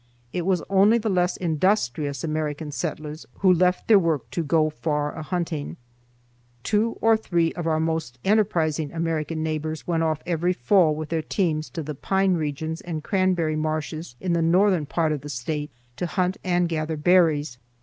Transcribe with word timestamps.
It 0.33 0.47
was 0.47 0.63
only 0.67 0.97
the 0.97 1.11
less 1.11 1.37
industrious 1.37 2.23
American 2.23 2.71
settlers 2.71 3.27
who 3.41 3.53
left 3.53 3.87
their 3.87 3.99
work 3.99 4.27
to 4.31 4.41
go 4.43 4.71
far 4.71 5.13
a 5.15 5.21
hunting. 5.21 5.77
Two 6.63 6.97
or 7.01 7.15
three 7.15 7.53
of 7.53 7.67
our 7.67 7.79
most 7.79 8.17
enterprising 8.25 8.91
American 8.91 9.43
neighbors 9.43 9.85
went 9.85 10.01
off 10.01 10.23
every 10.25 10.53
fall 10.53 10.95
with 10.95 11.09
their 11.09 11.21
teams 11.21 11.69
to 11.69 11.83
the 11.83 11.93
pine 11.93 12.33
regions 12.33 12.81
and 12.81 13.03
cranberry 13.03 13.55
marshes 13.55 14.15
in 14.19 14.33
the 14.33 14.41
northern 14.41 14.87
part 14.87 15.11
of 15.11 15.21
the 15.21 15.29
State 15.29 15.69
to 15.97 16.07
hunt 16.07 16.37
and 16.43 16.67
gather 16.67 16.97
berries. 16.97 17.59